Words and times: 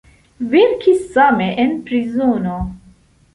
Verkis 0.53 1.03
same 1.17 1.51
en 1.65 1.75
prizono. 1.91 2.57